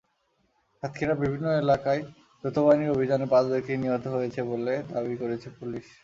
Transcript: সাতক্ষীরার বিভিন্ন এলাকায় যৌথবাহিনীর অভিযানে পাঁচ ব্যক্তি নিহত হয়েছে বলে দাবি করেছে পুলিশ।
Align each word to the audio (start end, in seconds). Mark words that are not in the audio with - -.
সাতক্ষীরার 0.83 1.21
বিভিন্ন 1.23 1.47
এলাকায় 1.61 2.01
যৌথবাহিনীর 2.43 2.93
অভিযানে 2.95 3.25
পাঁচ 3.33 3.45
ব্যক্তি 3.51 3.71
নিহত 3.77 4.05
হয়েছে 4.15 4.39
বলে 4.51 4.73
দাবি 4.91 5.15
করেছে 5.21 5.47
পুলিশ। 5.57 5.85